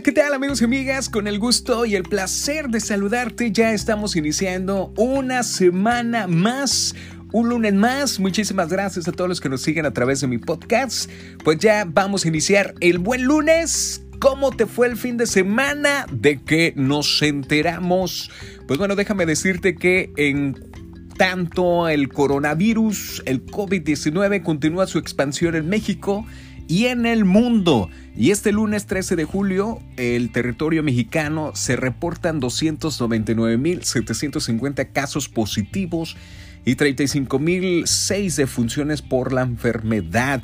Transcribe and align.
¿qué 0.00 0.10
tal 0.10 0.32
amigos 0.32 0.62
y 0.62 0.64
amigas? 0.64 1.10
Con 1.10 1.28
el 1.28 1.38
gusto 1.38 1.84
y 1.84 1.94
el 1.96 2.04
placer 2.04 2.68
de 2.68 2.80
saludarte, 2.80 3.52
ya 3.52 3.72
estamos 3.72 4.16
iniciando 4.16 4.92
una 4.96 5.42
semana 5.42 6.26
más. 6.26 6.94
Un 7.30 7.50
lunes 7.50 7.74
más, 7.74 8.18
muchísimas 8.18 8.70
gracias 8.70 9.06
a 9.06 9.12
todos 9.12 9.28
los 9.28 9.40
que 9.40 9.50
nos 9.50 9.60
siguen 9.60 9.84
a 9.84 9.92
través 9.92 10.22
de 10.22 10.28
mi 10.28 10.38
podcast. 10.38 11.10
Pues 11.44 11.58
ya 11.58 11.84
vamos 11.86 12.24
a 12.24 12.28
iniciar 12.28 12.74
el 12.80 12.98
buen 12.98 13.24
lunes. 13.24 14.02
¿Cómo 14.18 14.50
te 14.50 14.64
fue 14.64 14.86
el 14.86 14.96
fin 14.96 15.18
de 15.18 15.26
semana? 15.26 16.06
¿De 16.10 16.40
qué 16.40 16.72
nos 16.74 17.20
enteramos? 17.20 18.30
Pues 18.66 18.78
bueno, 18.78 18.96
déjame 18.96 19.26
decirte 19.26 19.74
que 19.74 20.10
en 20.16 20.70
tanto 21.18 21.88
el 21.88 22.08
coronavirus, 22.08 23.22
el 23.26 23.44
COVID-19 23.44 24.42
continúa 24.42 24.86
su 24.86 24.98
expansión 24.98 25.54
en 25.54 25.68
México 25.68 26.24
y 26.72 26.86
en 26.86 27.04
el 27.04 27.26
mundo. 27.26 27.90
Y 28.16 28.30
este 28.30 28.50
lunes 28.50 28.86
13 28.86 29.14
de 29.14 29.26
julio, 29.26 29.82
el 29.98 30.32
territorio 30.32 30.82
mexicano 30.82 31.52
se 31.54 31.76
reportan 31.76 32.40
299.750 32.40 34.90
casos 34.90 35.28
positivos 35.28 36.16
y 36.64 36.76
35.006 36.76 38.36
defunciones 38.36 39.02
por 39.02 39.34
la 39.34 39.42
enfermedad, 39.42 40.42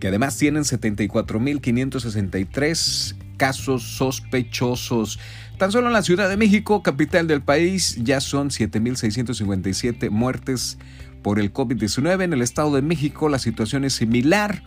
que 0.00 0.08
además 0.08 0.36
tienen 0.36 0.64
74.563 0.64 3.16
casos 3.38 3.82
sospechosos. 3.82 5.18
Tan 5.56 5.72
solo 5.72 5.86
en 5.86 5.94
la 5.94 6.02
Ciudad 6.02 6.28
de 6.28 6.36
México, 6.36 6.82
capital 6.82 7.26
del 7.26 7.40
país, 7.40 7.96
ya 8.02 8.20
son 8.20 8.50
7.657 8.50 10.10
muertes 10.10 10.76
por 11.22 11.38
el 11.38 11.54
COVID-19. 11.54 12.22
En 12.22 12.34
el 12.34 12.42
Estado 12.42 12.74
de 12.74 12.82
México 12.82 13.30
la 13.30 13.38
situación 13.38 13.86
es 13.86 13.94
similar 13.94 14.62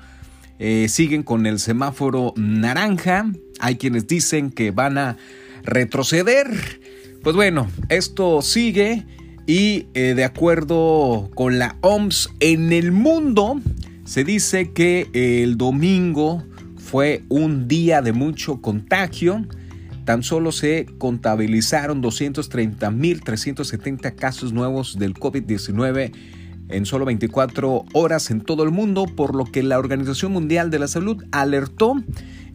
eh, 0.65 0.87
siguen 0.87 1.23
con 1.23 1.45
el 1.45 1.59
semáforo 1.59 2.33
naranja. 2.37 3.29
Hay 3.59 3.75
quienes 3.75 4.07
dicen 4.07 4.49
que 4.49 4.71
van 4.71 4.97
a 4.97 5.17
retroceder. 5.63 6.47
Pues 7.21 7.35
bueno, 7.35 7.67
esto 7.89 8.41
sigue 8.41 9.05
y 9.45 9.87
eh, 9.93 10.13
de 10.15 10.23
acuerdo 10.23 11.29
con 11.35 11.59
la 11.59 11.75
OMS 11.81 12.29
en 12.39 12.71
el 12.71 12.93
mundo, 12.93 13.59
se 14.05 14.23
dice 14.23 14.71
que 14.71 15.09
el 15.13 15.57
domingo 15.57 16.45
fue 16.77 17.23
un 17.27 17.67
día 17.67 18.01
de 18.01 18.13
mucho 18.13 18.61
contagio. 18.61 19.45
Tan 20.05 20.23
solo 20.23 20.53
se 20.53 20.85
contabilizaron 20.97 22.01
230.370 22.01 24.15
casos 24.15 24.53
nuevos 24.53 24.97
del 24.97 25.13
COVID-19 25.13 26.13
en 26.69 26.85
solo 26.85 27.05
24 27.05 27.85
horas 27.93 28.31
en 28.31 28.41
todo 28.41 28.63
el 28.63 28.71
mundo, 28.71 29.05
por 29.05 29.35
lo 29.35 29.45
que 29.45 29.63
la 29.63 29.79
Organización 29.79 30.31
Mundial 30.31 30.69
de 30.71 30.79
la 30.79 30.87
Salud 30.87 31.23
alertó 31.31 31.95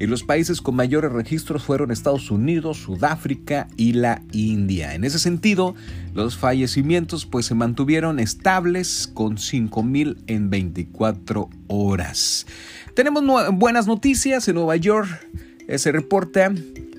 y 0.01 0.07
los 0.07 0.23
países 0.23 0.61
con 0.61 0.77
mayores 0.77 1.13
registros 1.13 1.65
fueron 1.65 1.91
Estados 1.91 2.31
Unidos, 2.31 2.79
Sudáfrica 2.79 3.69
y 3.77 3.95
la 3.95 4.23
India. 4.33 4.95
En 4.95 5.03
ese 5.03 5.19
sentido, 5.19 5.75
los 6.15 6.37
fallecimientos 6.37 7.27
pues 7.27 7.47
se 7.47 7.55
mantuvieron 7.55 8.21
estables 8.21 9.11
con 9.13 9.37
5.000 9.37 10.19
en 10.29 10.51
24 10.51 11.51
horas. 11.67 12.47
Tenemos 12.95 13.25
buenas 13.53 13.87
noticias 13.87 14.47
en 14.47 14.55
Nueva 14.55 14.77
York. 14.77 15.09
Se 15.77 15.91
reporta 15.91 16.53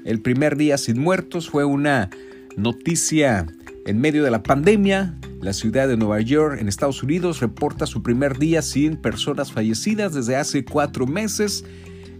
el 0.05 0.19
primer 0.19 0.57
día 0.57 0.77
sin 0.77 0.99
muertos. 0.99 1.49
Fue 1.49 1.63
una 1.63 2.09
noticia 2.57 3.47
en 3.85 4.01
medio 4.01 4.23
de 4.23 4.31
la 4.31 4.43
pandemia. 4.43 5.15
La 5.41 5.53
ciudad 5.53 5.87
de 5.87 5.95
Nueva 5.95 6.19
York, 6.19 6.57
en 6.59 6.67
Estados 6.67 7.01
Unidos, 7.01 7.39
reporta 7.39 7.85
su 7.85 8.03
primer 8.03 8.37
día 8.37 8.61
sin 8.61 8.97
personas 8.97 9.53
fallecidas 9.53 10.13
desde 10.13 10.35
hace 10.35 10.65
cuatro 10.65 11.07
meses, 11.07 11.63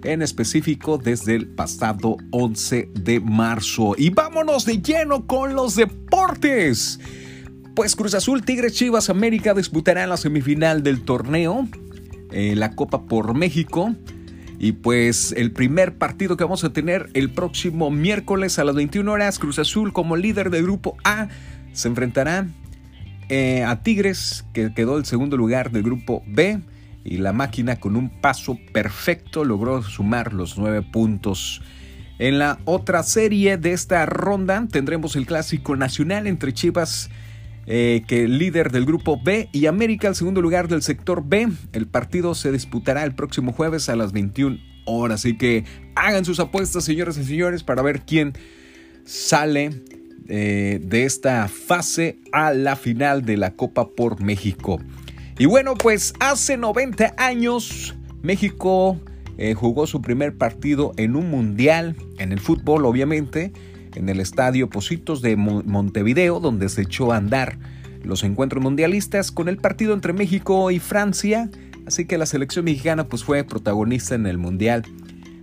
en 0.04 0.22
específico 0.22 0.98
desde 0.98 1.36
el 1.36 1.50
pasado 1.50 2.16
11 2.32 2.90
de 2.94 3.20
marzo. 3.20 3.94
Y 3.98 4.10
vámonos 4.10 4.66
de 4.66 4.82
lleno 4.82 5.28
con 5.28 5.54
los 5.54 5.76
deportes. 5.76 7.02
Pues 7.76 7.98
Cruz 7.98 8.14
Azul, 8.14 8.46
Tigres, 8.46 8.74
Chivas, 8.74 9.10
América 9.10 9.54
disputarán 9.54 10.08
la 10.08 10.16
semifinal 10.16 10.82
del 10.82 11.02
torneo, 11.02 11.68
eh, 12.32 12.56
la 12.56 12.72
Copa 12.72 13.06
por 13.06 13.34
México. 13.34 13.94
Y 14.60 14.74
pues 14.74 15.34
el 15.34 15.52
primer 15.52 15.98
partido 15.98 16.38
que 16.38 16.46
vamos 16.46 16.64
a 16.64 16.72
tener 16.72 17.10
el 17.14 17.32
próximo 17.32 17.92
miércoles 17.92 18.60
a 18.60 18.64
las 18.64 18.76
21 18.76 19.12
horas, 19.12 19.40
Cruz 19.40 19.60
Azul 19.60 19.92
como 19.92 20.16
líder 20.16 20.52
del 20.52 20.64
grupo 20.64 20.96
A 21.04 21.28
se 21.74 21.88
enfrentará 21.88 22.48
eh, 23.30 23.64
a 23.64 23.84
Tigres, 23.84 24.46
que 24.54 24.74
quedó 24.74 24.98
el 24.98 25.06
segundo 25.06 25.38
lugar 25.38 25.72
del 25.72 25.84
grupo 25.84 26.24
B, 26.28 26.60
y 27.04 27.18
la 27.18 27.32
máquina 27.32 27.80
con 27.80 27.96
un 27.96 28.10
paso 28.10 28.58
perfecto 28.74 29.46
logró 29.46 29.82
sumar 29.84 30.34
los 30.34 30.58
nueve 30.58 30.82
puntos. 30.82 31.62
En 32.18 32.38
la 32.38 32.60
otra 32.66 33.04
serie 33.04 33.58
de 33.58 33.72
esta 33.72 34.06
ronda 34.06 34.68
tendremos 34.70 35.16
el 35.16 35.26
clásico 35.26 35.76
nacional 35.76 36.28
entre 36.28 36.54
Chivas, 36.54 37.10
eh, 37.66 38.04
que 38.08 38.28
líder 38.28 38.72
del 38.72 38.86
grupo 38.86 39.22
B, 39.24 39.48
y 39.52 39.68
América, 39.68 40.08
el 40.08 40.16
segundo 40.16 40.42
lugar 40.42 40.68
del 40.68 40.82
sector 40.82 41.24
B. 41.26 41.50
El 41.72 41.88
partido 41.88 42.36
se 42.36 42.52
disputará 42.52 43.04
el 43.04 43.16
próximo 43.16 43.54
jueves 43.54 43.90
a 43.90 43.96
las 43.96 44.12
21 44.12 44.58
horas. 44.86 45.22
Así 45.22 45.38
que 45.38 45.64
hagan 45.96 46.26
sus 46.26 46.40
apuestas, 46.40 46.84
señoras 46.84 47.18
y 47.18 47.24
señores, 47.24 47.64
para 47.64 47.82
ver 47.84 48.02
quién 48.02 48.34
sale 49.06 49.84
eh, 50.28 50.80
de 50.84 51.06
esta 51.06 51.48
fase 51.48 52.20
a 52.32 52.54
la 52.54 52.76
final 52.76 53.26
de 53.26 53.38
la 53.38 53.52
Copa 53.52 53.90
por 53.90 54.22
México. 54.22 54.80
Y 55.38 55.46
bueno, 55.46 55.76
pues 55.76 56.14
hace 56.20 56.58
90 56.58 57.16
años 57.18 57.96
México 58.22 59.00
eh, 59.38 59.54
jugó 59.54 59.88
su 59.88 60.02
primer 60.02 60.38
partido 60.38 60.92
en 60.98 61.16
un 61.16 61.30
mundial, 61.30 61.96
en 62.18 62.34
el 62.34 62.40
fútbol 62.40 62.86
obviamente, 62.86 63.54
en 63.96 64.10
el 64.10 64.20
estadio 64.20 64.70
Positos 64.70 65.22
de 65.22 65.36
Montevideo, 65.38 66.40
donde 66.40 66.70
se 66.70 66.82
echó 66.82 67.14
a 67.14 67.18
andar 67.18 67.58
los 68.04 68.24
encuentros 68.24 68.64
mundialistas 68.64 69.32
con 69.32 69.50
el 69.50 69.58
partido 69.58 69.94
entre 69.94 70.14
México 70.14 70.72
y 70.72 70.80
Francia. 70.80 71.50
Así 71.86 72.06
que 72.06 72.18
la 72.18 72.26
selección 72.26 72.66
mexicana 72.66 73.08
pues 73.08 73.24
fue 73.24 73.44
protagonista 73.44 74.16
en 74.16 74.28
el 74.28 74.38
Mundial 74.38 74.84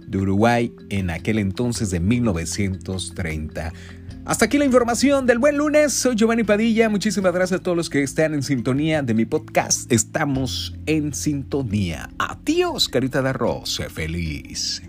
de 0.07 0.19
Uruguay 0.19 0.73
en 0.91 1.11
aquel 1.11 1.39
entonces 1.39 1.91
de 1.91 2.01
1930. 2.01 3.73
Hasta 4.27 4.47
aquí 4.47 4.59
la 4.59 4.65
información 4.65 5.25
del 5.25 5.39
buen 5.39 5.57
lunes. 5.57 5.93
Soy 5.93 6.17
Giovanni 6.17 6.43
Padilla. 6.43 6.89
Muchísimas 6.89 7.33
gracias 7.33 7.61
a 7.61 7.63
todos 7.63 7.77
los 7.77 7.89
que 7.89 8.03
están 8.03 8.35
en 8.35 8.43
sintonía 8.43 9.01
de 9.01 9.15
mi 9.15 9.25
podcast. 9.25 9.91
Estamos 9.93 10.75
en 10.87 11.15
sintonía. 11.15 12.11
Adiós, 12.19 12.89
carita 12.89 13.23
de 13.23 13.29
arroz. 13.29 13.81
Feliz. 13.89 14.83